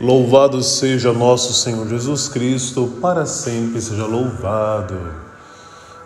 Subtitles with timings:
[0.00, 4.94] Louvado seja nosso Senhor Jesus Cristo, para sempre seja louvado.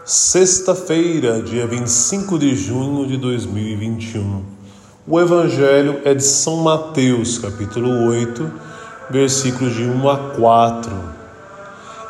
[0.03, 4.45] Sexta-feira, dia 25 de junho de 2021.
[5.07, 8.51] O Evangelho é de São Mateus, capítulo 8,
[9.11, 10.91] versículos de 1 a 4.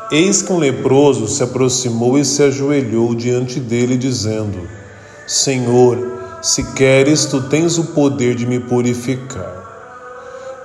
[0.09, 4.69] Eis que um leproso se aproximou e se ajoelhou diante dele, dizendo:
[5.27, 5.97] Senhor,
[6.41, 9.62] se queres, tu tens o poder de me purificar.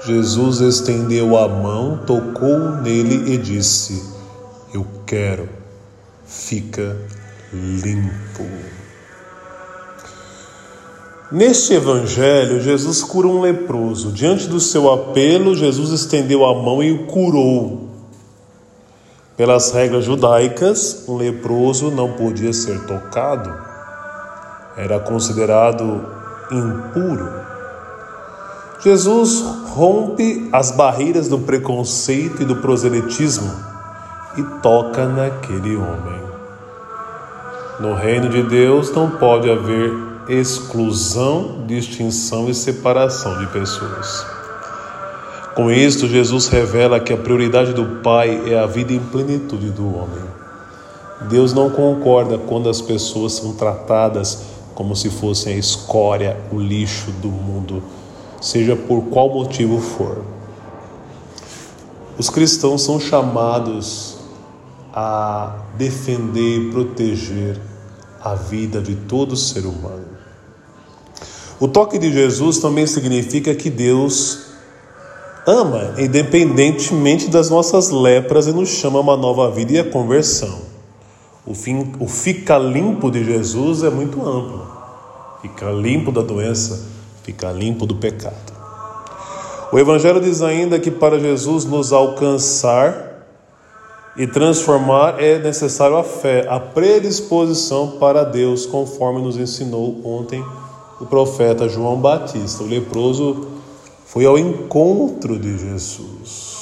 [0.05, 4.03] Jesus estendeu a mão, tocou nele e disse:
[4.73, 5.49] Eu quero,
[6.25, 6.97] fica
[7.53, 8.47] limpo.
[11.31, 14.13] Neste evangelho, Jesus cura um leproso.
[14.13, 17.89] Diante do seu apelo, Jesus estendeu a mão e o curou.
[19.37, 23.55] Pelas regras judaicas, um leproso não podia ser tocado,
[24.77, 26.05] era considerado
[26.51, 27.58] impuro.
[28.81, 29.43] Jesus
[29.75, 33.51] rompe as barreiras do preconceito e do proselitismo
[34.37, 36.21] e toca naquele homem.
[37.81, 39.93] No reino de Deus não pode haver
[40.29, 44.25] exclusão, distinção e separação de pessoas.
[45.57, 49.87] Com isto, Jesus revela que a prioridade do Pai é a vida em plenitude do
[49.89, 50.23] homem.
[51.29, 57.11] Deus não concorda quando as pessoas são tratadas como se fossem a escória, o lixo
[57.11, 57.83] do mundo
[58.41, 60.25] seja por qual motivo for.
[62.19, 64.19] Os cristãos são chamados
[64.93, 67.61] a defender e proteger
[68.21, 70.07] a vida de todo ser humano.
[71.61, 74.49] O toque de Jesus também significa que Deus
[75.47, 80.61] ama, independentemente das nossas lepras, e nos chama a uma nova vida e a conversão.
[81.47, 84.67] O, fim, o fica limpo de Jesus é muito amplo.
[85.41, 86.87] Fica limpo da doença,
[87.29, 88.57] ficar limpo do pecado.
[89.71, 93.27] O Evangelho diz ainda que para Jesus nos alcançar
[94.17, 100.43] e transformar é necessário a fé, a predisposição para Deus, conforme nos ensinou ontem
[100.99, 102.65] o profeta João Batista.
[102.65, 103.47] O leproso
[104.07, 106.57] foi ao encontro de Jesus.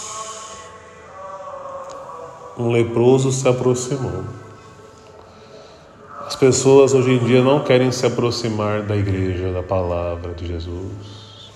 [2.59, 4.25] Um leproso se aproximou.
[6.37, 11.51] As pessoas hoje em dia não querem se aproximar da igreja, da palavra de Jesus.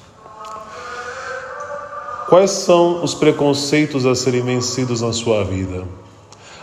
[2.30, 5.84] Quais são os preconceitos a serem vencidos na sua vida?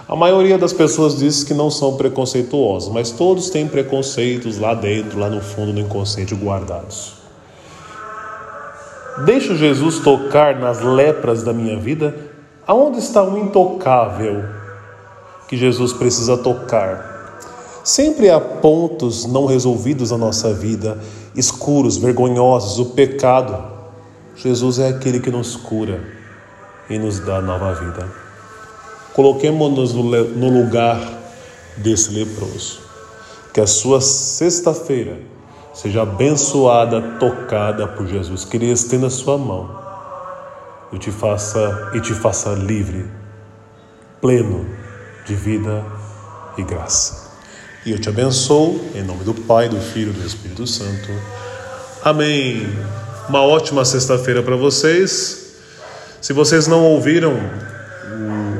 [0.09, 5.19] A maioria das pessoas diz que não são preconceituosos, mas todos têm preconceitos lá dentro,
[5.19, 7.13] lá no fundo do inconsciente guardados.
[9.27, 12.17] Deixo Jesus tocar nas lepras da minha vida?
[12.65, 14.43] Aonde está o intocável
[15.47, 17.16] que Jesus precisa tocar?
[17.87, 20.99] Sempre há pontos não resolvidos na nossa vida,
[21.33, 23.63] escuros, vergonhosos, o pecado.
[24.35, 26.03] Jesus é aquele que nos cura
[26.89, 28.05] e nos dá nova vida.
[29.13, 30.99] Coloquemos-nos no lugar
[31.77, 32.81] desse leproso.
[33.53, 35.19] Que a sua sexta-feira
[35.73, 38.43] seja abençoada, tocada por Jesus.
[38.43, 39.79] Que Ele estenda a sua mão
[40.91, 43.09] e te faça, e te faça livre,
[44.19, 44.65] pleno
[45.25, 45.85] de vida
[46.57, 47.26] e graça.
[47.87, 51.09] E eu te abençoo, em nome do Pai, do Filho e do Espírito Santo.
[52.03, 52.67] Amém.
[53.29, 55.53] Uma ótima sexta-feira para vocês.
[56.19, 57.39] Se vocês não ouviram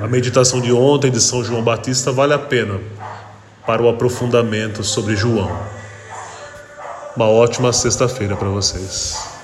[0.01, 2.79] a meditação de ontem de São João Batista, vale a pena
[3.65, 5.51] para o aprofundamento sobre João.
[7.13, 9.36] Uma ótima sexta-feira para vocês.